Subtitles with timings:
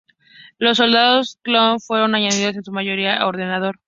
[0.57, 3.77] Los soldados clon fueron añadidos en su mayoría a ordenador.